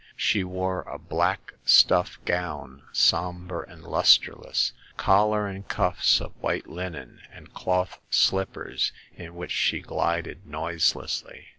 [0.15, 7.21] She wore a black stuff gown, somber and lusterless; collar and cuffs of white linen,
[7.31, 11.49] and cloth slippers, in which she glided noiselessly.